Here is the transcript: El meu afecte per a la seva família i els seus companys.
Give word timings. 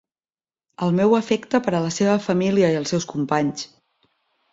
El 0.85 0.95
meu 0.99 1.11
afecte 1.17 1.61
per 1.67 1.73
a 1.79 1.81
la 1.83 1.91
seva 1.97 2.15
família 2.29 2.71
i 2.77 2.79
els 2.81 2.95
seus 2.95 3.07
companys. 3.13 3.67